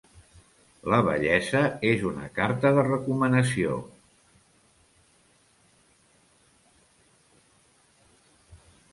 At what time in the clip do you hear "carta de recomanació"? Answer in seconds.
2.37-3.75